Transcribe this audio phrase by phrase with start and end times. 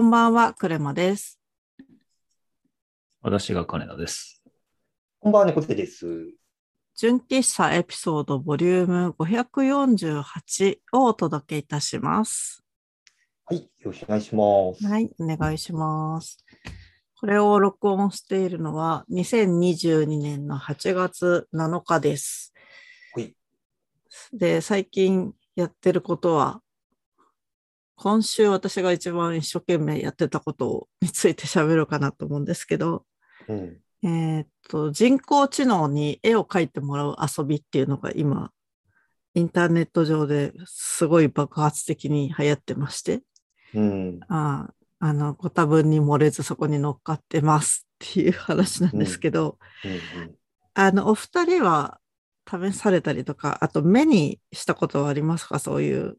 [0.00, 1.38] こんばんは、クレマです。
[3.20, 4.42] 私が金田です。
[5.18, 6.06] こんばんは、猫背です。
[6.96, 12.64] 純喫茶エピソードボリューム548をお届けいたします。
[13.44, 14.42] はい、よろしくお願いしま
[14.74, 14.86] す。
[14.86, 16.46] はい、お願いします。
[17.20, 22.54] これを録音しているのは2022年の8月7日です。
[23.12, 23.36] はい
[24.32, 26.62] で、最近やってることは、
[28.02, 33.04] 今週私が一番一生懸命やってたことについて喋ろうかなと思うんですけど、
[33.46, 33.76] うん。
[34.02, 38.52] えーっと、人工知能に絵を描いてもらう遊びっていうのが今、
[39.34, 43.20] インターネット上ですごい爆発的に流行ってまして、
[43.74, 44.20] うん。
[44.28, 50.34] あああの、ご多分に漏れずそこに乗っかってますっていう話なんですけど、うん。
[50.72, 52.00] あの、お二人は
[52.50, 55.58] 試されたりとか、あと目にしたことはありますか？
[55.58, 56.16] そういう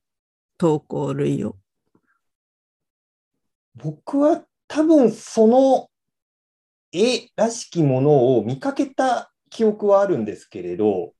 [0.59, 1.55] 投稿類を。
[3.75, 5.89] 僕は多分その
[6.91, 11.13] 絵らしきものを見かけた記憶はあるんですけれど、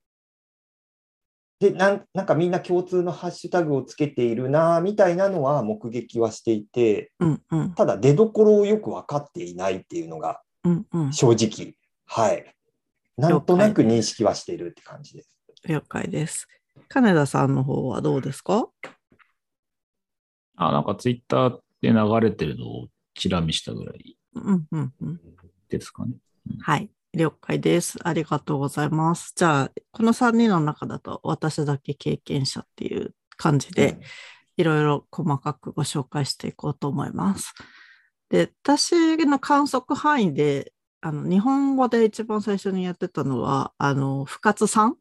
[1.60, 11.14] で、なんなんかみんな共通のハッシュタグをつけているな、みたいなのは目撃はしていて、うんうん、ただ出どころをよく分かっていないっていうのがうんうん。
[11.14, 12.56] 正直、はい。
[13.18, 15.38] なんとなく認識はしているって感じです。
[15.68, 16.48] 了解です。
[16.88, 18.68] 金田さんの方はどうですか？
[20.56, 25.20] あ、なんかツイッターで流れてるのをチラ見したぐらいうんうんうん。
[25.70, 26.14] ですかね。
[26.62, 26.90] はい。
[27.14, 27.98] 了解です。
[28.04, 29.34] ありがとうございます。
[29.36, 34.00] じゃあ、この3人の中だと私だけ経験者っていう感じで、
[34.56, 37.54] いろいろ細かくご紹介していこうと思います。
[38.30, 44.98] で、私の観測範囲で、あの、日本語で一番最初にやってたのは、あの、深津さん、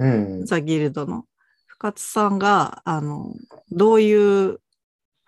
[0.00, 0.44] うん。
[0.44, 1.24] ザ・ギルドの
[1.66, 3.32] 深津さんが、あの、
[3.70, 4.60] どういう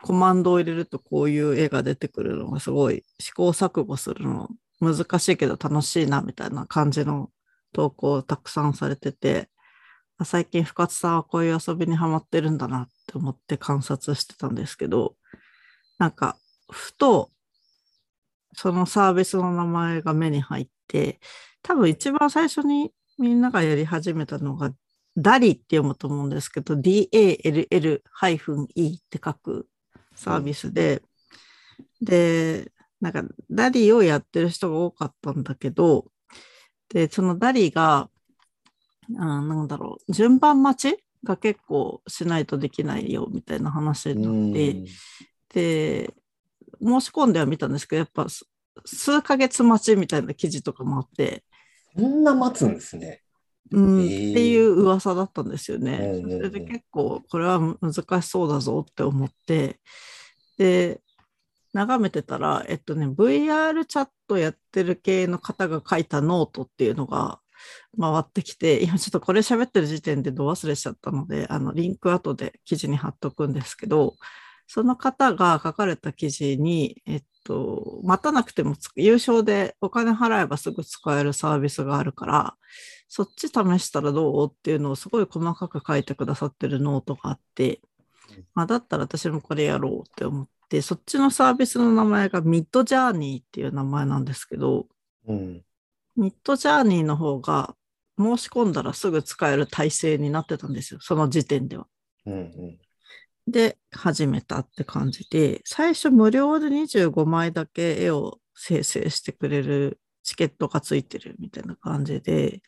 [0.06, 4.49] コマンドを入れるとこういう絵が出てくるのがすごい試行錯誤するの
[4.81, 7.31] 難しいけど楽しいなみたいな感じの
[7.72, 9.49] 投稿をたくさんされてて、
[10.25, 15.16] 最近深津さんはこういう遊びにハマってるんだなって思って観察してたんですけど、
[15.99, 16.37] なんか、
[16.71, 17.33] ふと、
[18.55, 21.19] そのサービスの名前が目に入って、
[21.62, 24.72] 多分一番最初にみんながやり始めたのが、
[25.16, 27.09] ダリって読むと思うんですけど、DALL-E
[27.99, 29.69] って書く
[30.16, 31.03] サービスで、
[32.00, 36.06] で、なんか、ダリをやってる人が多かったんだけど、
[36.88, 38.10] で、そのダリが、
[39.19, 44.84] あなんだろう、順番待ちが結構しないとできないよみたいな話になって、
[45.54, 46.15] で、
[46.83, 48.47] 申し込んではみたんですけど、やっぱす
[48.84, 51.44] 数ヶ月待ちみたいな記事とかもあって、
[51.97, 53.22] そんな待つんですね。
[53.72, 55.99] うん、っていう噂だったんですよね。
[56.00, 56.38] うんうんうん。
[56.38, 59.81] それで結構これは難しそうだぞって思って、
[60.59, 61.00] で、
[61.72, 67.41] 眺めてたら、えっとね、VR チャットやってる系の方が書いたノートっていうのが
[68.00, 74.16] 回ってきて、今ちょっとこれ喋ってる時点でど忘れしちゃったので、あの、リンク後で記事に貼っとくんですけど、
[74.66, 82.54] その方が書かれた記事に、えっと、待たなくても有償でお金払えばすぐ使えるサービスがあるから、
[83.09, 84.49] そっち試したらどう？
[84.50, 87.81] っていうのをすごい細かく書いてくださってるノートがあって
[88.37, 94.87] うん、まあ、だったら私もこれやろうって思って、そっちのサービスの名前が Midjourney っていう名前なんですけど、
[95.28, 95.62] うん。
[96.17, 97.77] Midjourney の方が
[98.19, 101.87] 申し込んだらすぐ使える体制になってたんですよ、その時点では。
[102.27, 102.34] うん。
[102.34, 102.78] うん。
[103.47, 112.61] で、始めたって感じで、最初無料で25枚だけ絵を生成してくれるチケットがついてるみたいな感じでうん、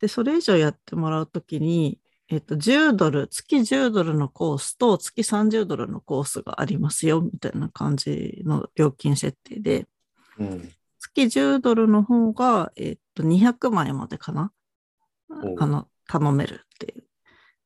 [0.00, 1.98] で、それ以上やってもらうときに、
[2.28, 9.86] えっと、10ドル、月10ドルのコースと月30ドルのコースがありますよ、みたいな感じの料金設定で、
[10.38, 10.72] うん。
[10.98, 14.52] 月10ドルの方が、えっと、200枚までかな？
[15.30, 17.04] おあの、頼めるっていう。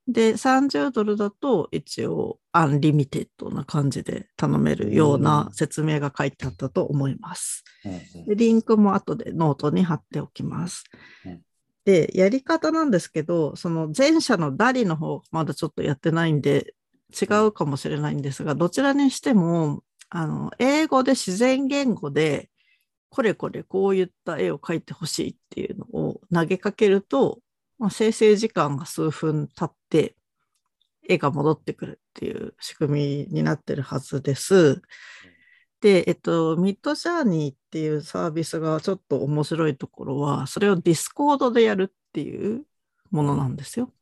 [0.08, 7.62] で、30ドルだと一応 unlimited な感じで頼めるような説明が書いてあったと思います。
[7.84, 8.24] うん。
[8.26, 10.84] でリンクも後でノートに貼っておきます
[11.24, 11.40] うん。
[11.88, 16.74] で、やり方なんですけど、その前者の DALL-E の方、まだちょっとやってないんで、
[17.18, 22.50] 違うかもしれないんですが、どちらにしても、あの、英語で自然言語で、
[23.08, 27.38] これこれこういった絵を描いてほしいっていうのを投げかけると、
[27.78, 30.14] まあ、生成時間が数分経って、
[31.08, 34.82] 絵が戻ってくるっていう仕組みになってるはずです。
[35.80, 42.64] で、えっと、 Midjourney っていうサービスがちょっと面白いところは、それを Discord でやるっていう
[43.10, 43.92] ものなんですよ。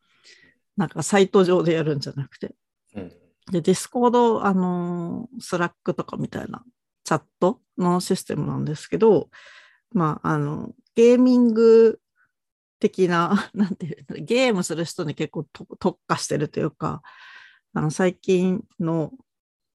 [0.77, 2.55] なんかサイト上でやるんじゃなくて。
[2.95, 3.09] うん。
[3.51, 6.65] で、 Discord、あの、 Slack とかみたいな
[7.05, 9.29] チャットのシステムなんですけど、
[9.93, 12.01] まあ、あの、ゲーミング
[12.81, 17.03] 的な、 なんていうの、ゲームする人に結構特化してるというか、
[17.75, 19.13] あの、最近の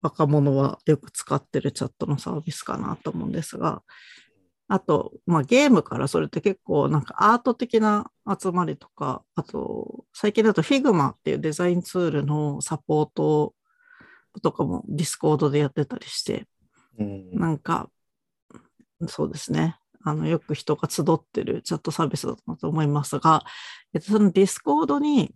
[0.01, 3.83] 若者はよく使ってるチャットのサービスかなと思うんですが、
[4.67, 13.55] あと、まあ、ゲームからそれって結構なんかアート的な集まりとか、あと、最近だと Figma っていうデザインツールのサポート
[14.43, 16.45] とかも Discord でやってたりして、
[16.99, 17.89] うん、なんか、
[19.07, 19.77] そうですね。
[20.03, 23.43] あの、よく人が集ってるチャットサービスだと思いますが、
[23.95, 25.33] えっと、その Discord に、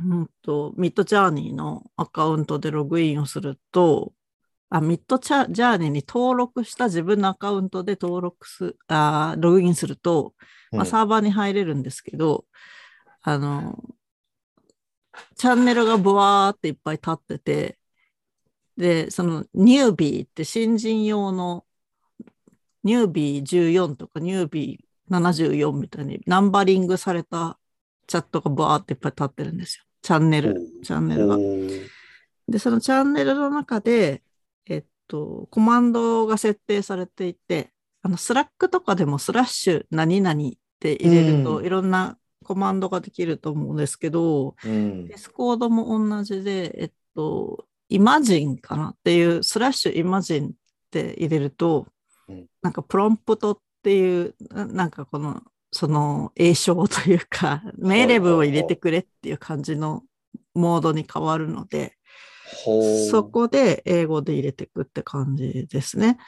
[0.00, 4.12] うんと、 Midjourney のアカウントでログインをすると、
[4.70, 10.34] あ Midjourney に登録した自分のアカウントで登録す、あログインすると、
[10.70, 12.46] まあ、サーバーに入れるんですけど、
[13.26, 13.78] うん、あの、
[15.36, 17.78] チャンネルがブワーっていっぱい立ってて、
[18.76, 21.66] で、その newbie って新人用の
[22.84, 27.58] newbie 14とか newbie 74みたいにナンバリングされた
[28.06, 29.84] チャットがブワーっていっぱい立ってるんですよ。
[30.02, 31.38] チャンネル、チャンネルが。
[32.48, 34.22] で、そのチャンネルの中で、
[34.66, 37.72] えっと、コマンドが設定されていて、
[38.02, 50.50] あの、 Slack とかでもスラッシュ何々って入れると、いろんなコマンドができると思うんですけど、うん、 Discord も同じで、えっと、 imagine かなっていう、 slash imagine っ
[50.90, 51.86] て入れると、
[52.28, 60.02] うん、なんかプロンプトっていう、なんかこの、その詠唱というか、命令文を入れてくれっていう感じの
[60.54, 61.96] モードに変わるので、
[63.10, 66.18] そこで英語で入れていくって感じですね。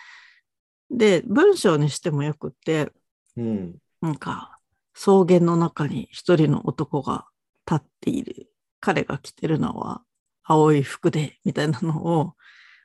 [0.91, 2.91] で、文章にしてもよくて、
[3.37, 4.59] うん、なんか、
[4.95, 7.27] 草原の中に一人の男が
[7.71, 8.49] 立っている。
[8.81, 10.03] 彼が着てるのは
[10.43, 12.35] 青い服で、みたいなのを、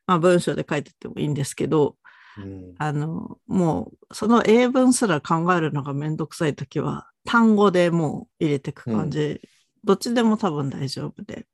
[0.07, 1.95] まあ文章で書いててもいいんですけど、
[2.43, 9.39] うん、あの、もう、その英文すら考えるのがめんどくさいときは、単語でもう入れていく感じ、うん、
[9.83, 11.45] どっちでも多分大丈夫で。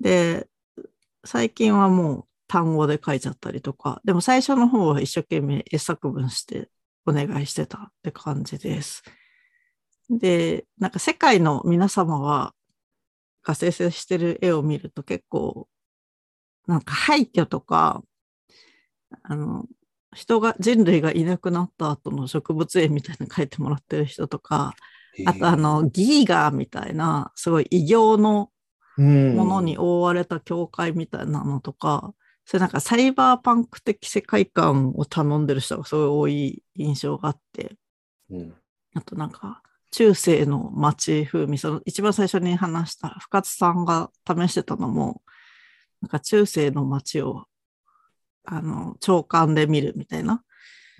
[0.00, 0.48] で、
[1.24, 6.70] 最近はもう単語で書いちゃったりとか、でも最初の方は一生懸命絵作文して
[7.04, 9.02] お願いしてたって感じです。
[10.08, 12.54] で、なんか世界の皆様は、
[13.42, 15.68] が生成してる絵を見ると結構、
[16.66, 18.02] なんか廃墟とか、
[19.22, 19.66] あの、
[20.14, 24.74] 人が、人類がいなくなった後の植物園みたいなの描いてもらってる人とか、
[25.24, 28.50] あとあの、ギーガーみたいな、すごい異形の
[28.98, 32.14] ものに覆われた教会みたいなのとか、
[32.44, 37.76] それなんかサイバーパンク的世界観を頼んでる人がすごい多い印象があって、
[38.30, 38.54] うん、
[38.94, 45.22] あとなんか中世の街風味、その一番最初に話した深津さんが試してたのも、
[46.00, 47.46] なんか中世の街を
[48.46, 50.42] あの長官で見るみたいな、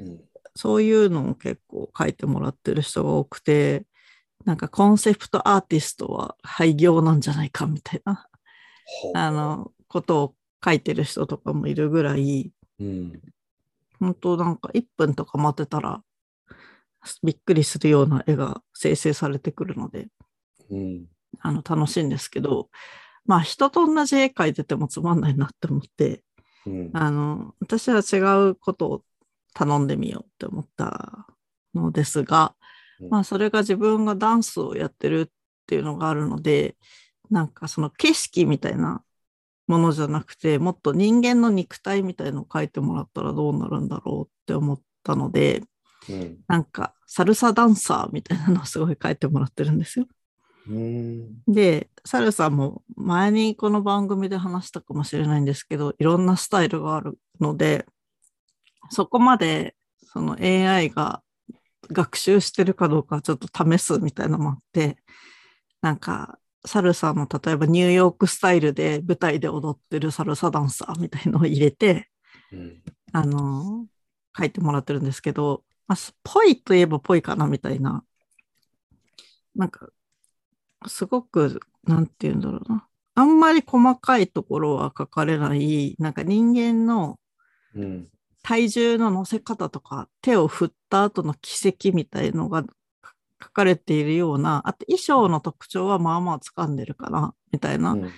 [0.00, 0.20] うん、
[0.54, 3.84] そういうのを結構書いてもらってる人が多くて、
[4.44, 8.26] なんかコンセプトアーティストは廃業なんじゃないかみたいな、
[9.14, 10.34] あの、ことを
[10.64, 13.20] 書いてる人とかもいるぐらい、うん、
[13.98, 16.02] 本当なんか1分とか待ってたら
[17.22, 20.08] びっくりするような絵が生成されてくるので、
[20.70, 21.06] うん、
[21.40, 22.68] あの楽しいんですけど、
[23.24, 26.22] まあ人と同じ絵描いててもつまんないなって思って、
[26.66, 28.16] うん、あの私は違
[28.50, 29.02] うことを
[29.54, 31.26] 頼んでみようって思った
[31.74, 32.54] のですが、
[33.10, 35.32] まあそれが自分がダンスをやってるっ
[35.66, 36.76] ていうのがあるので、
[37.30, 39.02] なんかその景色みたいな
[39.66, 45.62] ものじゃなくて、もっと人間の肉体みたいのを描いてもらったらどうなるんだろうって思ったので、
[46.08, 50.06] うん、なんかサルサダンサーみたいなのをすごい描いてもらってるんですよ。
[51.48, 57.86] で、サルサも前にこの番組で話したかもしれないんですけど、いろんなスタイルがあるので、
[58.90, 59.74] そこまで
[60.12, 61.22] その AI が
[61.90, 64.96] 学習してるかどうかちょっと試すみたいなのもあって、
[65.82, 72.10] なんか、サルサの例えばニューヨークスタイルで舞台で踊ってるサルサダンサーみたいのを入れて、
[72.52, 72.82] うん、
[73.12, 73.86] あの、
[74.36, 78.04] 書いてもらってるんですけど、まあ、ぽいといえばぽいかなみたいな、
[79.54, 79.88] なんか、
[80.86, 82.86] すごく、なんて言うんだろうな。
[83.14, 87.18] あんまり細かいところは書かれない、なんか人間の
[88.42, 92.64] 体重の乗せ方とか、手を振った後の軌跡みたいのが
[93.42, 98.10] 書かれているような、あと衣装の特徴はまあまあ掴んでるかな、みたいな、うん、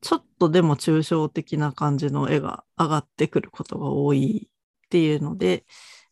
[0.00, 4.48] ちょっとでも抽象的な感じの絵が上がってくることが多い
[4.86, 5.64] っていうので、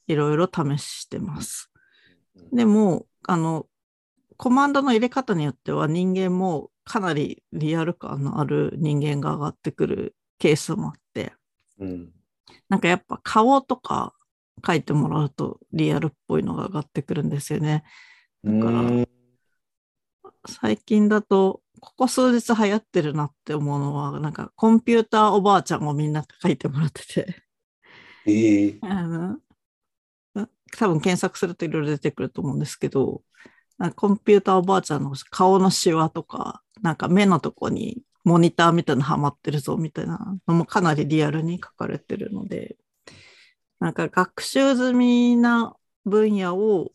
[0.07, 1.71] いろいろ試してます。
[2.53, 3.67] でも、あの、
[4.39, 11.33] コマンドの入れ方によっては人間もかなりリアル感のある人間が上がってくるケースもあって、
[11.79, 12.13] うん。
[12.69, 14.15] なんかやっぱ顔とか
[14.67, 17.85] 書いてもらうとリアルっぽいのが上がってくるんですよね。
[18.45, 19.09] だからうん
[20.47, 27.43] 最近だと、ここ数日流行ってるなって思うのは、なんかコンピューターおばあちゃんをみんな書いてもらってて、
[28.27, 29.39] ええあの
[30.77, 33.23] 多分検索するといろいろ出てくると思うんですけど、
[33.95, 42.77] コンピューターおばあちゃんの顔のシワとか、なんか目のとこにモニターみたいなのはまってるぞみたいなのもかなりリアルに書かれてるので、
[43.81, 46.93] なんか学習済みな分野を、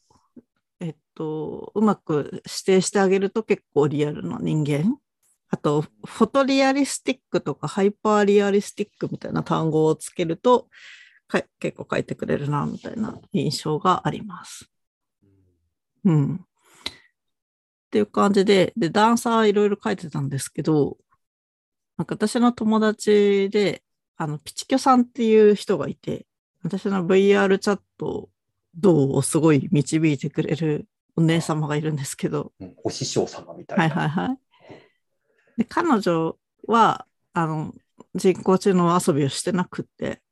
[0.80, 4.98] えっと、うまく指定してあげると結構リアルな人間。
[5.50, 10.68] あと、フォトリアリスティックとかハイパーリアリスティックみたいな単語をつけると、
[11.28, 14.70] か結構書いてくれるな、みたいな印象があります。
[16.06, 16.46] うん。
[17.94, 20.98] っていう感じで、で、ダンサーいろいろ書いてたんですけど、
[21.96, 23.84] なんか私の友達で、
[24.18, 26.26] あの、ピチキョさんっていう人がいて、
[26.64, 28.30] 私の VR チャット
[28.74, 33.96] どうをすごい導いてくれるお姉様がいるんですけど、うんお師匠様みたはいいな。
[33.96, 34.38] はいはい。
[35.58, 36.36] で、彼女
[36.68, 37.76] は、あの、
[38.16, 40.24] 人工知能遊びをしてなくって、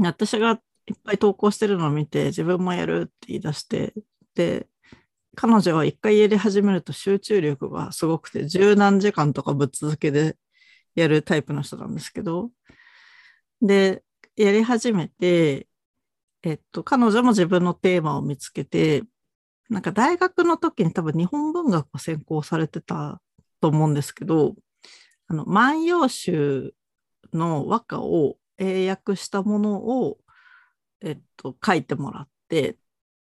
[0.00, 0.52] 私が
[0.86, 3.92] いっぱい投稿してるのを見て、自分もやるって言い出して、
[4.34, 4.66] で、
[5.34, 10.36] 彼女は一回やり始めると集中力がすごくて、十何時間とかぶっ続けで
[10.94, 12.50] やるタイプの人なんですけど、
[13.60, 14.02] で、
[14.36, 15.68] やり始めて、
[16.42, 19.02] えっと、彼女も自分のテーマを見つけて、
[19.70, 23.20] なんか大学の時に多分日本文学を専攻されてた
[23.60, 24.54] と思うんですけど、
[25.28, 26.74] あの、万葉集
[27.32, 30.18] の和歌を英訳したものを、
[31.00, 32.76] えっと、書いてもらって、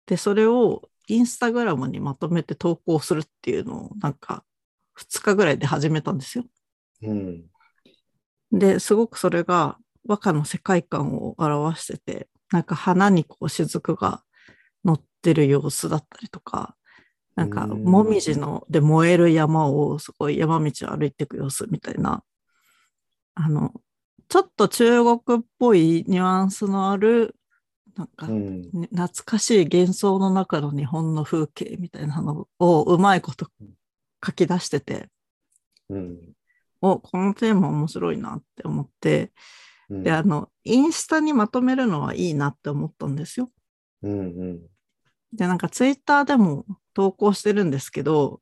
[0.06, 4.44] で、それをインスタグラムにまとめて投稿するっていうのを、なんか、
[5.00, 6.46] 2日ぐらいで始めたんですよ。
[7.04, 7.46] うん。
[8.52, 14.24] で、すごくそれが和歌の世界観を表してて、なんか花にこう雫が
[14.84, 16.76] 乗ってる様子だったりとか、
[17.36, 22.24] なんかうんもみじので燃える山をすごい山道を歩いていく様子みたいな、
[23.36, 23.74] あの、
[24.30, 27.36] ちょっと中国っぽいニュアンスのある、
[27.98, 28.62] なんか、うん。
[28.72, 33.48] ね懐かしい幻想の中の日本の風景みたいなのをうまいこと
[34.26, 35.10] 書き出してて、
[35.90, 36.18] うん。
[36.82, 39.32] お、このテーマ面白いなって思って、
[39.90, 43.50] うんで、あの、インスタにまとめるのはいいなって思ったんですよ。
[44.04, 44.62] うんうん。
[45.34, 48.42] で、なんかツイッターでも投稿してるんですけど、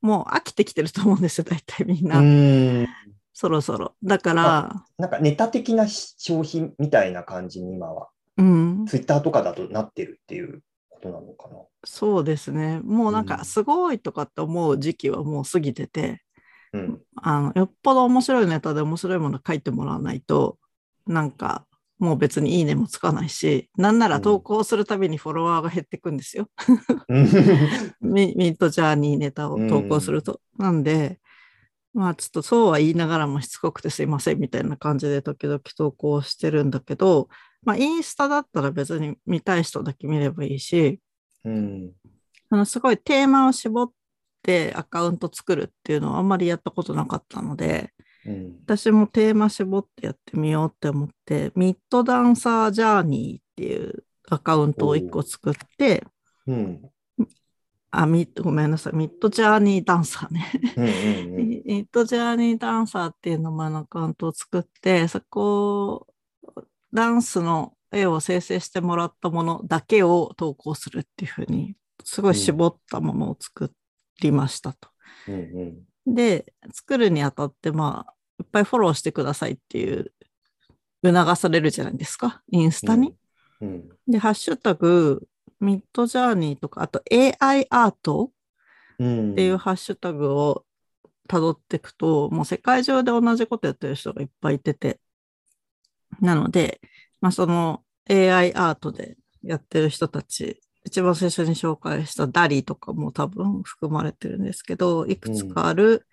[0.00, 2.18] もう飽きてきてると思うんですよ、大体みんな。
[2.18, 2.88] うん。
[3.32, 3.94] そろそろ。
[4.02, 8.08] だから、なんかネタ的な商品みたいな感じに今は、
[8.38, 11.56] うん、ツイッターとかだとなってるっていうことなのかな。
[11.84, 12.80] そうですね。
[12.82, 16.22] もうなんかうんすごいとかって思う時期はもう過ぎてて、
[16.72, 17.02] うん。
[17.16, 20.58] あの、よっぽど面白いネタで面白いもの書いてもらわないと、
[21.06, 21.66] なんか、
[21.98, 26.48] もう別にいいねもつかないし、なんなら投稿するたびにフォロワーが減ってくんですよ。
[28.00, 30.40] ミミッドジャーニーネタを投稿すると。
[30.58, 31.20] なんで、
[31.94, 37.28] まあちょっとそうは言いながらもしつこくてすいませんみたいな感じで時々投稿してるんだけど、
[37.62, 41.00] まあインスタだったら別に見たい人だけ見ればいいし、
[41.44, 41.92] うん。
[42.50, 43.92] あのすごいテーマを絞っ
[44.42, 47.92] てアカウント作るっていうのはあんまりやったことなかったので、
[48.26, 48.56] うん。
[48.64, 56.04] 私もテーマ絞ってやってみようって思って、ミッドダンサージャーニーっていうアカウントを1個作って、
[56.46, 56.90] うん。
[57.90, 60.50] あ、ミごめんなさい、ミッドジャーニーダンサーね。
[60.76, 60.84] うん。
[60.84, 61.36] うん。
[61.66, 66.06] ミッドジャーニーダンサーっていう名前のアカウントを作って、そこ、
[66.92, 73.72] ダンスの絵を生成してもらったものだけを投稿するっていうふうに、すごい絞ったものを作
[74.20, 74.88] りましたと。
[75.28, 76.14] うん。
[76.14, 80.12] で、作るにあたって、まあ、いっぱいフォローしてくださいっていう、
[81.04, 83.14] 促されるじゃないですか、インスタに。
[83.60, 83.88] うん。
[84.06, 85.26] で、ハッシュタグ、
[85.60, 88.30] ミッドジャーニーとか、あと AI アート
[88.98, 89.32] うん。
[89.32, 90.64] っていうハッシュタグを
[91.28, 95.00] 辿っていくと、もう世界中で同じことやってる人がいっぱいいてて、
[96.20, 96.80] なので、
[97.20, 106.06] まあ、その AI アートでやってる人たち、一番最初に紹介したダリとかも多分含まれてるんですけど、いくつかある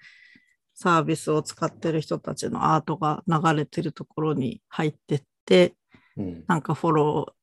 [0.76, 5.76] サービスを使ってる人たちのアートが流れてるところに入ってって、
[6.16, 6.44] うん。
[6.48, 7.36] なんかフォロ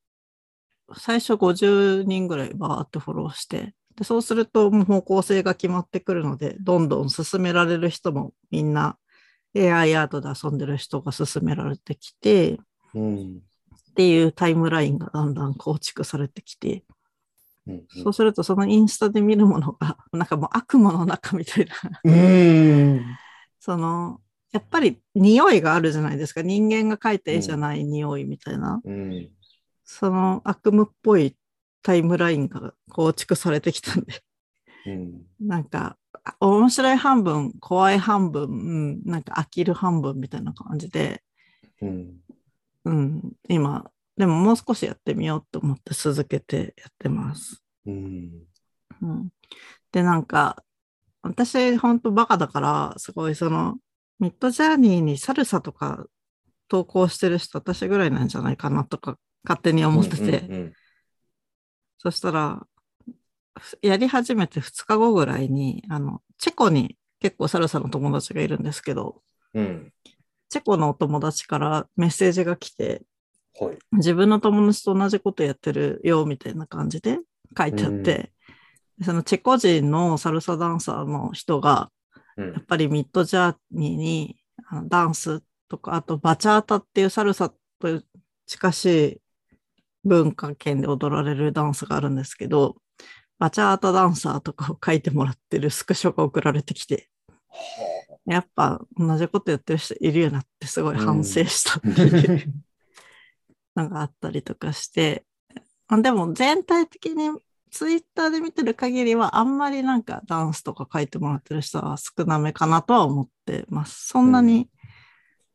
[0.90, 8.96] ー、最初50人ぐらいバーってフォローして、でそうするともう方向性が決まってくるので、どんどん進められる人もみんな
[9.56, 12.58] AI アートで遊んでる人が進められてきて、
[12.94, 13.40] うん。
[13.90, 16.84] っていうタイムラインがだんだん構築されてきて、
[17.66, 21.74] うんそうするとそのインスタで見るものが、 なんかもう悪夢の中みたいな。
[23.58, 24.20] その、
[24.52, 26.42] やっぱり匂いがあるじゃないですか。
[26.42, 28.80] 人間が描いた絵じゃない匂いみたいな。
[28.84, 29.28] うん。
[29.84, 31.36] その悪夢っぽい
[31.82, 34.22] タイムラインが構築されてきたんで、
[34.86, 35.26] うん。
[35.40, 36.05] なんか、あ
[36.40, 41.22] 面白い半分、怖い半分、うんなんか飽きる半分みたいな感じで、
[41.80, 42.16] うん。
[42.84, 47.62] うん、今、でももう少しやってみようと思って続けてやってます。
[47.86, 48.30] うん。
[49.02, 49.28] うん、
[49.92, 50.62] で、なんか、
[51.22, 53.76] 私、本当バカだから、すごいその、
[54.18, 56.06] ミッドジャーニーにサルサとか
[56.68, 60.72] 投稿してる人、私ぐらいなんじゃないかなとか、勝手に思ってて、うん
[61.98, 62.75] そしたら、ふ
[63.82, 69.22] やり始めて2日後ぐらいに、あの、チェコに結構サルサの友達がいるんですけど、
[69.54, 69.92] うん。
[70.48, 73.02] チェコのお友達からメッセージが来て、
[73.58, 73.78] はい。
[73.92, 77.18] 自分の友達と同じことやってるよみたいな感じで
[77.56, 78.32] 書いてあって、
[79.02, 81.96] そのチェコ人のサルサダンサーの人が、うん
[82.38, 84.36] やっぱりミッドジャーニーに
[84.68, 87.56] あのダンスとか、あとバチャータっていうサルサと
[88.44, 89.20] 近しい
[90.04, 92.76] 文化圏で踊られるダンスがあるんですけど、
[93.38, 97.08] バチャータダンサーとかを書いてもらってるスクショが送られてきて、
[97.48, 101.78] はやっぱ同じことやってる人いるよなってすごい反省した。
[101.78, 102.52] っていう
[103.76, 105.24] のが あったりとかして、
[105.88, 107.30] あでも全体的に
[107.70, 114.08] ツイッターで見てる限りはあんまりなんかダンスとか書いてもらってる人は少なめかなとは思ってます。
[114.08, 114.68] そんなに、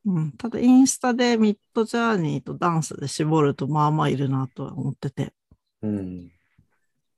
[0.06, 0.32] うん。
[0.34, 5.34] ただインスタで Midjourney とダンスで絞るとまあまあいるなとは思ってて。
[5.82, 6.32] うん。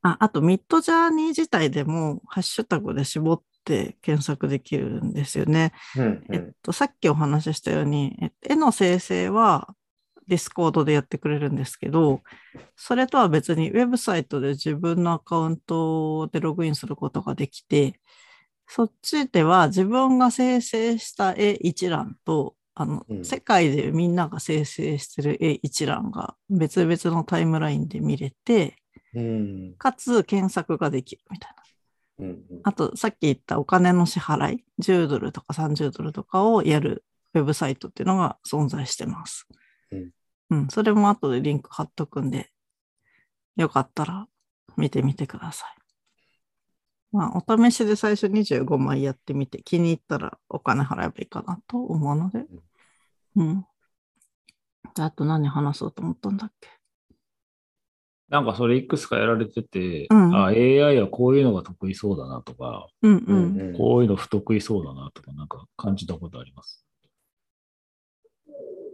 [0.04, 5.72] ああと Midjourney 自体でもハッシュタグで絞って検索できるんですよね。
[5.98, 6.24] うん。
[6.32, 9.74] えっと、さっきお話ししたように、え絵の生成は
[10.28, 12.22] Discord でやってくれるんですけど、
[12.76, 18.00] それとは別にウェブサイトで自分のアカウントでログインすることができて、
[18.68, 28.76] そっちでは自分が生成した絵一覧と、あの、うん世界でみんなが生成してる絵一覧が別々のタイムラインで見れて、
[29.16, 29.76] うん。
[29.78, 31.52] かつ検索ができるみたい
[32.20, 32.26] な。
[32.26, 32.44] うん。
[32.64, 39.48] あと、さっき言ったお金の支払い、10ドルとか30ドルとかをやるウェブサイトっていうのが存在してます。
[39.92, 40.12] うん。
[40.50, 42.52] うん、それも後でリンク貼っとくんで、
[43.56, 44.28] よかったら
[44.78, 45.70] 見てみてください。
[47.12, 52.46] まあ、お試しで最初25枚やってみて、気に入ったらお金払えばいいかなと思うので。
[53.36, 53.66] うん。
[54.96, 56.70] であと何話そうと思ったんだっけ？
[58.34, 63.24] なんかそれいくつかやられてて、うんあ、AI はこういうのが得意そうだなとか、うんう。
[63.28, 63.78] うんん。
[63.78, 66.84] こういうの不得意そうだなとか、なんか感じたことあります？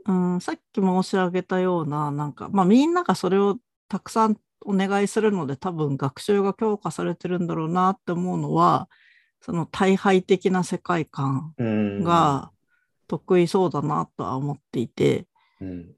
[0.06, 8.90] うん、さっき申し上げたような、なんか、まあみんながそれをたくさんお願いするので、多分学習が強化されてるんだろうなって思うのは、
[9.40, 12.04] その大敗的な世界観うん。
[12.04, 12.52] が
[13.08, 15.28] 得意そうだなとは思っていて、
[15.62, 15.96] うん。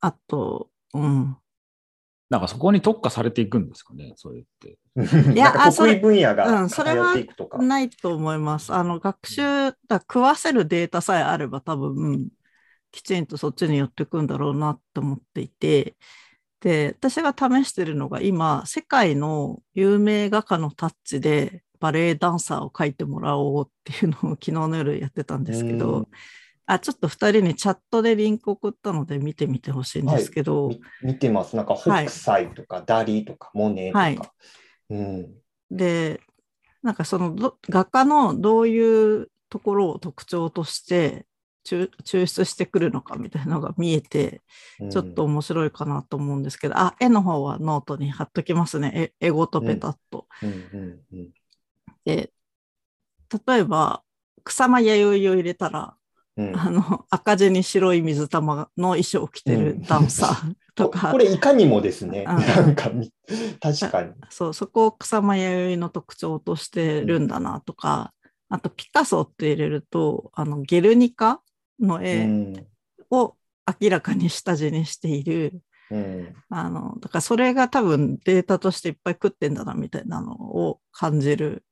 [0.00, 1.38] あと、うん。
[2.30, 4.78] なんかそこに特化されていくんですかね、それって。
[5.32, 7.58] いや得意分野うがんそれは偏っていくとか。
[7.58, 8.72] ないと思います。
[8.72, 9.42] あの、学習、
[9.88, 12.30] だ食わせるデータさえあれば多分、
[12.92, 15.96] きちんとそっちに寄ってくんだろうなって思っていて、
[16.60, 26.08] で、私が試してるのが今、世界の有名画家のタッチでバレエダンサーを描いてもらおうっていうのを昨日の夜やってたんですけうどん、
[26.68, 31.56] あ、ちょっと2人にチャットでリンク送ったので見てみてほしいんですけど、み見てます。
[31.56, 33.98] なんか北斎とかダリとかモネとか。
[34.00, 34.18] はい
[34.90, 35.34] うん。
[35.70, 36.20] で、
[36.82, 41.26] なんかそのど画家のどういうところを特徴として
[41.66, 44.42] 抽抽出してくるのかみたいなのが見えて、
[44.78, 49.12] うんちょっと面白いかなと思うんですけど、あ、絵の方はノートに貼っときますね。
[49.20, 50.26] 絵絵ごとペタッと。
[50.42, 51.30] うんうんうん
[52.04, 52.32] で、
[53.46, 54.02] 例えば、
[54.44, 55.97] 草間弥生を入れたら、
[56.38, 56.56] うん。
[56.56, 59.82] あの、赤地に白い水玉の衣装を着てるうん。
[59.82, 62.24] ダンサー とか、ここれいかにもですね。
[62.28, 62.36] うん。
[62.36, 63.12] なんかみ
[63.60, 64.12] 確かに。
[64.30, 68.14] そう、そこを草間弥生の特徴としてるんだなとか、
[68.48, 71.42] あとピカソって入れると、あの、ゲルニカ
[71.80, 72.66] のう絵ん。
[73.10, 73.36] を
[73.80, 76.34] 明らかに下地にしている、うん。
[76.50, 81.64] あの、だからそれが多分データとしていっぱい食ってんだなみたいなのを感じる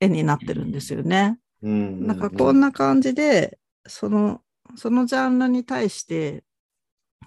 [0.00, 1.38] 絵になってるんですよね。
[1.62, 4.42] うんなんかこんな感じで、その、
[4.76, 6.44] そのジャンルに対して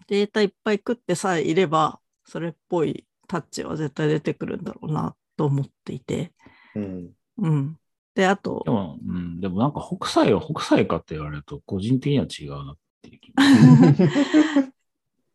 [0.08, 6.32] データいっぱい食ってさえいれば、それっぽいタッチは絶対出てくるんだろうなと思っていて。
[6.76, 7.78] うんうん。
[8.13, 13.43] で、あとで、も、うん、でもなんか北斎は北斎かって言われると、個人的には違うなっていう気が。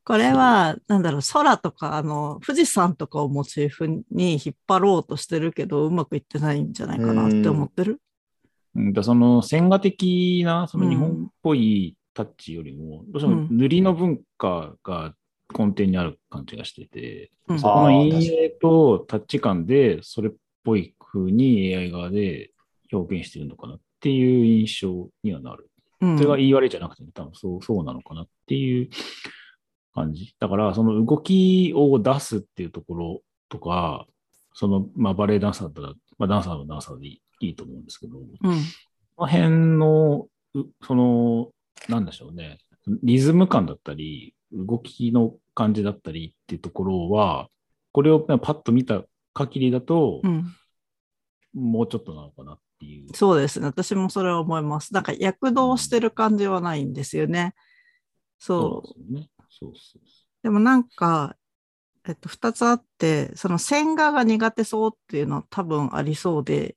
[0.02, 8.00] これは、なんだろう、空とか、あの、富士山とかをモチーフに引っ張ろうとしてるけど、うまくいってないんじゃないかなって思ってる。
[8.76, 15.14] うんだその線画的な、その日本っぽいタッチよりも、どうしても塗りの文化が
[15.56, 17.58] 根底にある感じがしてて、うん。
[17.58, 20.32] そこの陰影とタッチ感で、それっ
[20.64, 22.50] ぽい風に AI 側で
[22.92, 25.70] 表現してるのかなっていう印象にはなる。
[26.00, 26.16] うん。
[26.16, 28.88] それが言い悪いじゃなくて、多分そうそうなのかなっていう
[29.94, 30.34] 感じ。
[30.38, 34.06] だから、その動きを出すっていうところとか、
[34.54, 38.26] その、まあ、バレエダンサーだったら、まあ、ダンサーはダンサーでいいいいと思うんですけど、うん。
[39.16, 39.48] この辺
[39.78, 41.50] の、うその、
[41.88, 42.58] なんでしょうね、
[43.02, 47.48] リズム感だったり、動きの感じだったりっていうところは、
[47.92, 50.54] これをパッと見た限りだとう、ん。
[51.54, 53.08] もうちょっとなのかなっていう。
[53.14, 53.66] そうですね。
[53.66, 54.94] 私もそれは思います。
[54.94, 57.54] なんか躍動してる感じはないんですよね。
[58.38, 58.88] そう。
[58.88, 59.28] そね。
[59.50, 60.02] そうそう
[60.42, 61.36] でもなんか、
[62.06, 66.76] えっと、二つあって、その線画が苦手そうっていうのは多分ありそうで、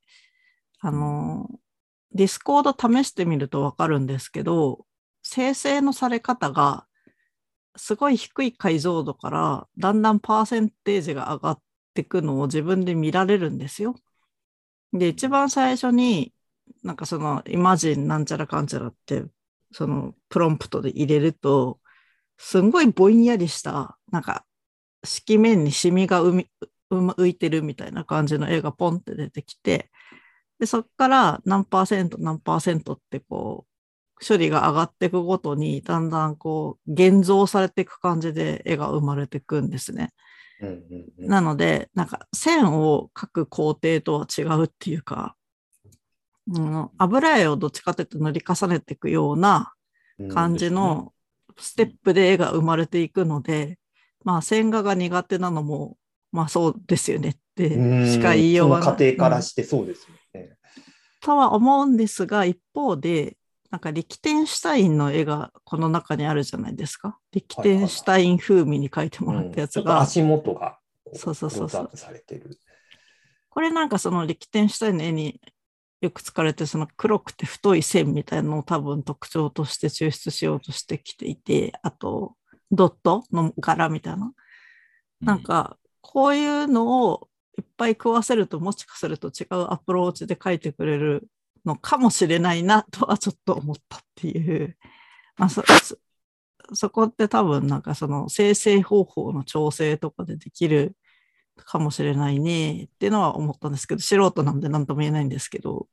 [0.85, 1.49] あの、
[2.11, 4.85] Discord 試してみるとわかるんですけど、
[5.23, 6.85] 生成のされ方が、
[7.77, 11.61] すごい低い解像度から、だんだんパーセンテージが上がっ
[11.93, 13.95] ていくのを自分で見られるんですよ。
[14.91, 16.33] で、一番最初に、
[16.83, 19.23] なんかその、イマジンなんちゃらかんちゃらって、
[19.71, 21.79] その、プロンプトで入れると、
[22.37, 24.45] すんごいぼんやりした、なんか、
[25.05, 29.89] 色面にシミが浮いてるみたいな感じの絵がポンって出てきて、
[30.63, 33.65] で、そっから何パーセント何パーセントってこ
[34.21, 40.11] う、処理が上がっていくごとに、だんだんこう、現像されていく感じで絵が生まれていくんですね。
[40.61, 41.27] うんうんうん。
[41.27, 45.35] なので、なんか線を描く工程とは違うっていうか、
[46.47, 49.73] うん、油絵をどっちかというと塗り重ねていくような
[50.31, 51.11] 感じの
[51.57, 53.79] ステップで絵が生まれていくので、
[54.23, 55.97] まあ線画が苦手なのも、
[56.31, 57.29] まあそうですよね。
[57.31, 58.83] ってうんしか言いようがない。
[58.83, 60.57] その過程からうんしてそうですよね。
[61.21, 63.37] とは思うんですが、一方で、
[63.71, 67.17] なんかリキテンシュタインの絵がこの中にあるじゃないですか。
[67.31, 71.89] リキテンシュタイン風味に描いてもらったやつが、うんちょっと足元がこそうそうそうそう。
[73.49, 75.39] これなんかそのリキテンシュタインの絵に
[76.01, 82.35] よく使われてるその黒くて太い線みたいなのを多分特徴として抽出しようとしてきていて、あと
[82.71, 84.33] ドットの柄みたいな。
[85.21, 91.27] なんかこういうのをいっぱい食わせるともしかすると違うアプローチで描いてくれる
[91.65, 94.77] のかもしれないなとはちょっと思ったっていう。
[95.37, 95.97] まあ、そそ
[96.73, 100.95] そこって多分なんかその生成方法の調整とかでできる
[101.57, 105.87] かもしれないねっていうのは思ったんですけど、素人なんで何とも言えないんですけど。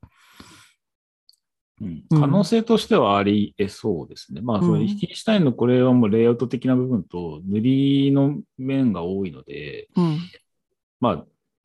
[1.81, 4.43] うんうん可能性としてはあり得そうですね。
[4.43, 10.19] まあ、そのうんリキシュタインのこれはもうレイアウト的な部分と塗りの面が多いので、うん。
[11.01, 11.25] まあ、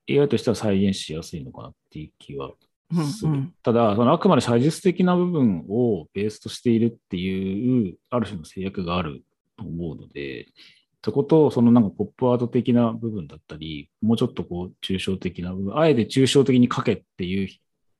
[0.09, 2.51] AI としては再現しやすいのかなっていう気は
[2.93, 3.31] うんする。
[3.31, 9.23] うんただ、そのあくまで写実的な部分をベースとしているっていう、ある種の制約がある
[9.57, 10.47] と思うので、
[11.03, 17.51] そこと、そのなんかポップアート的な部分だったり、もうちょっとこう、抽象的な部分、あえて抽象的に書けっていう指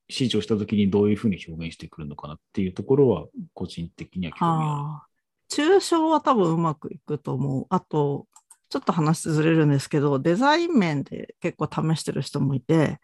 [0.08, 5.08] 示をしたときにどういうふうに表現してくるのかなっていうところは、個人的には興味あああ。
[5.50, 7.65] 抽象は多分うまくいくと思う。
[7.70, 8.28] あと、
[8.76, 13.00] ちょっと話ずれるんですけど、デザイン面で結構試してる人もいて、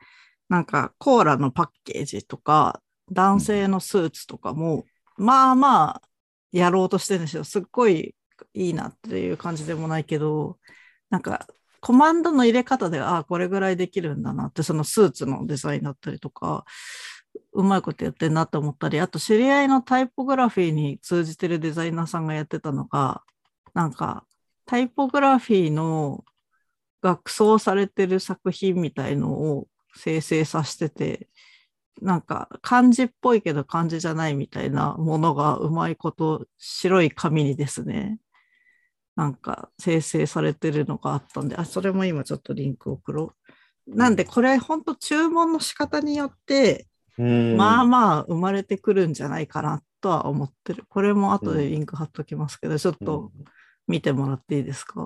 [0.49, 4.83] なんかコーラのパッケージとか、男性のスーツとかも、
[5.15, 6.01] まあまあ、
[6.51, 7.45] やろうとしてるんですよ。
[7.45, 8.15] すっごい
[8.53, 10.59] いいなっていう感じでもないけど、
[11.09, 11.47] なんか、
[11.79, 16.65] コマンドの入れ方で、ああ、これぐらいできるんだなって、そのスーツのデザインだったりとか、
[17.53, 23.23] うまいことやってんなと思ったり、あと知り合いのタイポグラフィーに通じてるデザイナーさんがやってたのが、
[23.73, 24.25] なんか
[24.71, 26.23] タイポグラフィーの
[27.01, 31.27] 学装されてる作品みたいのを生成させてて、
[32.01, 38.19] なんか漢字っぽいけど漢字じゃないみたいなものがうまいこと白い紙にですね、
[39.17, 43.33] なんか生成されてるのがあったんで、あ、それも今ちょっとリンク送ろ
[43.87, 43.93] う。
[43.93, 50.85] なんでこれ本当注文の仕方によって、うんまあまあ生まれてくるんじゃないかなとは思ってる。
[50.87, 53.33] これも後でリンク貼っときますけど、ちょっと
[53.87, 55.01] 見てもらっていいですか、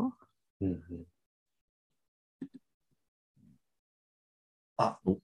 [0.62, 0.82] うんうん
[4.78, 5.18] あお、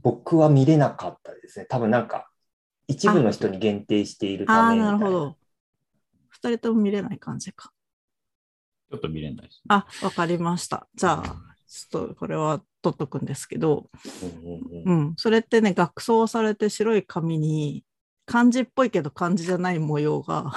[0.00, 1.66] 僕は見れなかったですね。
[1.66, 2.28] 多分なんか、
[2.86, 5.36] 一部の人に限定しているああー、ためみたなないるほど。
[6.28, 7.72] 二人とも見れない感じか。
[8.90, 9.62] ちょっと見れないです、ね。
[9.68, 10.86] あ、わかりました。
[10.94, 13.90] じゃあ、ちょっとこれは取っとくんですけど、
[14.22, 17.84] うんうんううんん、それってね、学装されて白い紙に
[18.24, 20.52] 漢字っぽいけど漢字じゃない模様が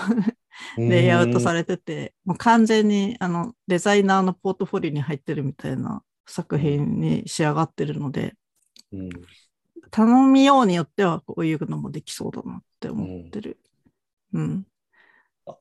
[0.78, 8.36] レイアウトされれてて、もう完全にあのデザイナーのポートフォリオに入ってるみたいな作品に仕上がってるので、
[8.92, 9.10] うん
[9.92, 13.60] 頼みようによってはこういうのもできそうだなって思ってる。
[14.34, 14.66] うん。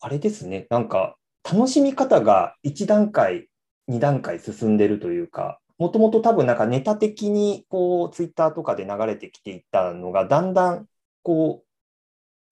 [0.00, 3.48] あれですね、なんか楽しみ方が1段階、
[3.88, 10.86] 2段階進んでるというか、もともと多分なんかネタ的にこうツイッターとかで流れてきていったのが、だんだん
[11.22, 11.64] こ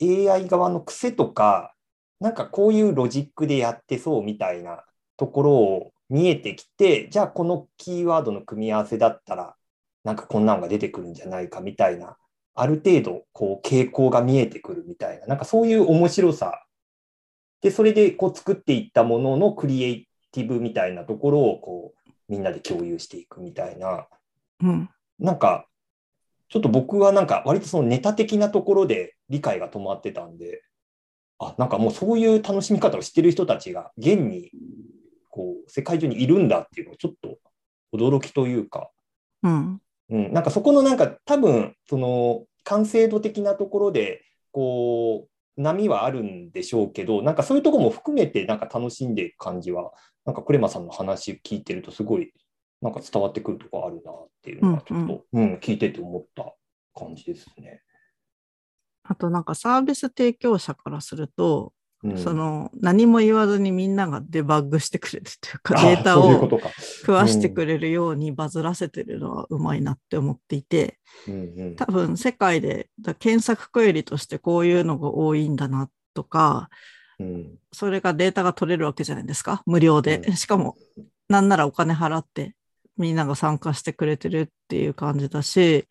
[0.00, 1.74] う AI 側の癖とか、
[2.20, 4.84] なんかこういうロジックでやってそうみたいな
[5.16, 9.54] ところを見えてきて、じゃあこのキーワードの組み合わせだったら、
[10.04, 12.16] なんかこんなのが出てくるんじゃないかみたいな、
[12.54, 16.64] ある程度こう傾向が見えてくるみたいな、なんかそういう面白さ
[17.60, 24.06] で、それでこう作っていったもののクリエイティブみたいなところをこうみんなで共有していくみたいな、
[24.62, 24.88] うん。
[25.18, 25.66] なんか
[26.48, 30.62] ちょっと僕はなんか割とそのネタ的なところで理解が止まってたんで、
[31.38, 34.50] あ、なんかもうそういう楽しみ方をしてる人たちが現に
[35.30, 37.38] こう世界中にいるんだっていうのをちょっと
[37.94, 38.90] 驚きというか、
[39.42, 39.80] うん。
[40.10, 44.22] うん、なんかそこのなんか多分その完成度的なところで
[44.52, 49.92] こう波はあるんでしょうけどなんかそういうところも含めてなんか楽しんでいく感じは
[50.24, 52.32] なんかクレマさんの話聞いてるとすごい
[52.80, 56.54] なんか伝わってくるところあるなっていうのがちょっと、うん聞いてて思った
[56.94, 57.82] 感じですね。
[59.08, 61.72] あとなんかサービス提供者からすると、
[62.04, 66.60] うん、その何も言わずにみんながデバッグしてくれるというかあデータを。
[67.00, 71.76] 食わしてくれるようにバズらせてるのはうまいなって思っていて、うんうん。
[71.76, 76.68] 多分世界でだ検索クエリとしてこういうのが多いんだなとか、
[77.18, 77.58] うん。
[77.72, 80.18] それがデータが取れるわけじゃないですか、無料で。
[80.18, 80.36] うん。
[80.36, 80.76] しかも、
[81.28, 82.54] なんならお金払って
[82.98, 85.88] みんなが参加してくれてるっていう感じだし、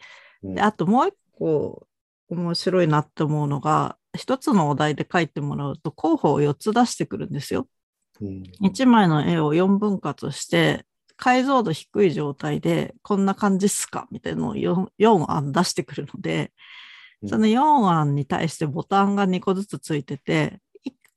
[0.60, 1.88] あともう一個
[2.30, 7.68] 面白いなって思うのが、一つのお題で書いてもらうと候補を4つ出してくるんですよ。
[8.22, 10.86] うん1枚の絵を4分割して、
[11.18, 14.08] 解像度低い状態でこんな感じっすか？
[14.12, 16.52] みたいなのを 4, 4案出してくるので、
[17.22, 17.60] うんその4
[17.90, 20.60] 案に対してボタンが2個ずつついてて、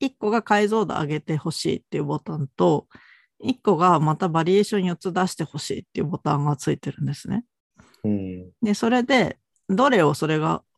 [0.01, 2.87] 1個が解像度上げてほしいっていうボタンと、
[3.45, 7.45] 1個がまたバリエーション4つ出してほしいっていうボタンがついてるんですね。
[8.05, 10.70] うんで、それで、どれをそれが押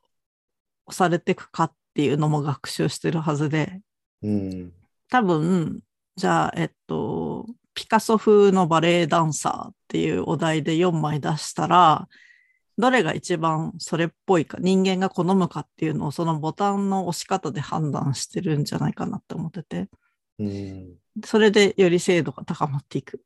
[0.90, 3.81] されていくかっていうのも学習してるはずで、
[4.23, 4.73] うん。
[5.09, 5.83] 多分、
[6.16, 12.09] じゃあ、えっと、ピカソ風のバレエダンサーっていうお題で4枚出したら、
[12.79, 19.88] どれが一番それっぽいか、人間が好むかっていうのをそのボタンの押し方で判断してるんじゃないかなって思ってて、
[20.38, 20.97] うん。
[21.25, 23.23] それでより精度が高まっていく。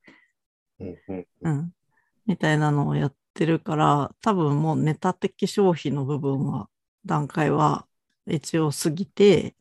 [0.81, 1.27] うんうん。
[1.42, 1.73] うん。
[2.27, 6.69] みたいなのをやってるから、多分もうネタ的消費の部分は、
[7.07, 7.87] 段階は
[8.27, 9.55] 一応過ぎて、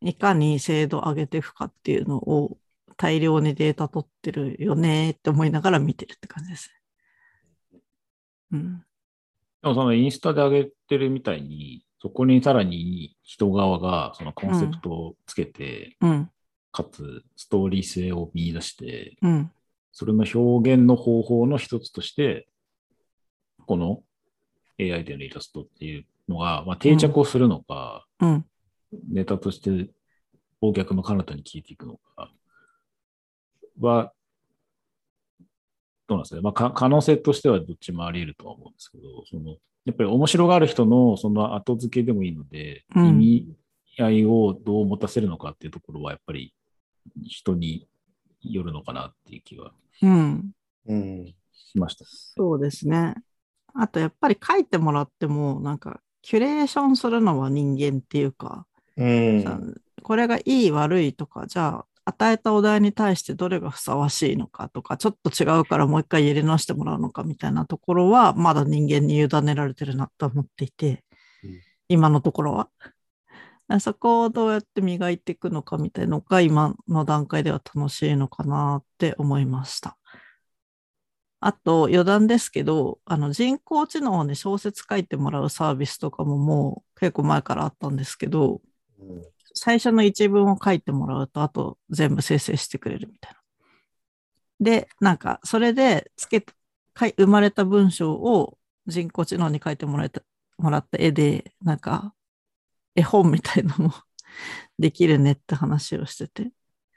[0.00, 2.58] いかに精度上げていくかっていうのを
[2.96, 6.70] 大量にデータ取ってるよねって思いながら見てるって感じです
[7.72, 7.80] ね。
[8.52, 8.84] うん。
[9.62, 16.30] でもそのインスタで上げてるみたいに、そこにさらに人側がそのコンセプトをつけて、うん。
[16.70, 19.50] かつストーリー性を見出して、うん。
[19.92, 22.48] それの表現の方法の一つとして、
[23.66, 24.02] この
[24.80, 28.46] AI でのイラストっていうのが、まあ、定着をするのか、うん。
[29.10, 29.90] ネタとして
[30.60, 32.30] お客の彼方に聞いていくのか
[33.80, 34.12] は、
[36.06, 36.42] どうなんですかね。
[36.42, 43.56] まあ、か可能性としてはどっちもあり得るとは思うんですけど、その、やっぱり面白がある人のその後付けでもいいので、うん意味
[43.98, 46.54] 合いをどう持たせるのかっていうところは、やっぱり
[47.24, 47.88] 人に
[48.42, 50.50] よるのかなっていう気はうん。
[50.86, 52.04] うんしました。
[52.06, 53.14] そうですね。
[53.74, 59.60] あとやっぱり書いてもらっても、なんか、キュレーションするのは人間っていうか、うんさ
[60.02, 71.04] これがいい悪いとか、じゃあ与えたお題に対してどれがふさわしいのかとか、ちょっと違うからもう一回入れ直してもらうのかみたいなところは、まだ人間に委ねられてるなと思っていて、
[71.44, 72.68] うん今のところは。
[73.80, 79.97] そこをどうやって磨いていくのかみたいなのが今の段階では楽しいのかなって思いました。
[81.40, 88.60] あと余談ですけど、あの人工知能で小説書いてもらうサービスとかももう結構前からあったんですけど、
[88.98, 89.22] うん。
[89.54, 93.38] 最初の一文を書いてもらうと、あと全部生成してくれるみたいな。
[94.60, 96.44] で、なんか、それでつけ、
[96.94, 100.22] 生まれた文章を人工知能に書いてもらえた、
[100.58, 102.14] もらった絵で、なんか、
[102.94, 103.94] 絵本みたいなのも
[104.78, 106.52] できるねって話をしてて、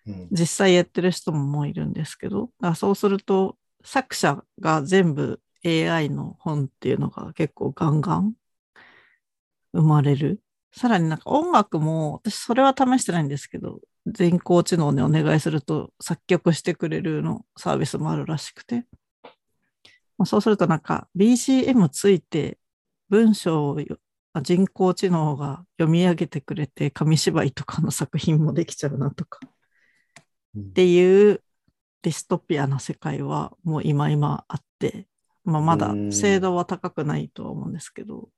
[0.07, 0.27] うん。
[0.31, 8.33] 実際やってる人ももういるんですけど、そうすると、作者が全部 AI の本っていうのが結構ガンガン
[9.73, 10.41] 生まれる。
[10.73, 18.85] さらになんか音楽も、私それは試してないんですけど、人工知能にお願いすると作曲してくれるのサービスもあるらしくて、
[20.17, 22.57] まあ、そうするとなんか BGM ついて
[23.09, 23.97] 文章をよ
[24.41, 29.39] 人工知能が読み上げてくれて紙芝居とかの作品もできちゃうなとか。
[30.57, 31.41] っていう
[32.01, 35.07] ディストピアな世界はもう今今あって、
[35.43, 38.29] まあ、まだ精度は高くないとは思うんですけど、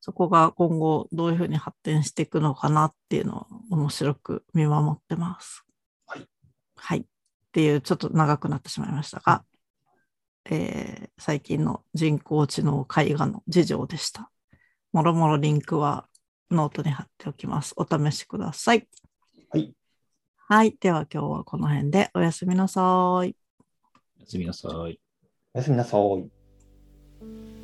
[0.00, 5.64] そこが今後どういうふうに発展していくのかなっていうのを面白く見守ってます。
[6.06, 6.26] はい。
[6.76, 6.98] はい。
[7.00, 7.04] っ
[7.52, 9.44] ていうちょっと長くなってしまいましたが、
[10.44, 14.30] えー最近の人工知能絵画の事情でした。
[14.92, 16.06] もろもろリンクは
[16.50, 17.74] ノートに貼っておきます。
[17.76, 18.86] お試しください。
[19.50, 19.75] はい。
[20.48, 20.76] はい。
[20.78, 22.80] では今日はこの辺でおやすみなさ
[23.24, 23.34] い。
[24.16, 25.00] おやすみなさい。
[25.54, 27.55] おやすみなさい。